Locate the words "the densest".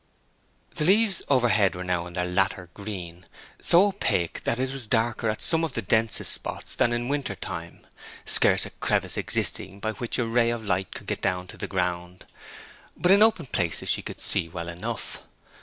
5.73-6.33